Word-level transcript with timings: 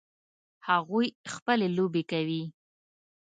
هغوی 0.69 1.07
خپلې 1.33 1.67
لوبې 1.77 2.03
کوي 2.11 2.43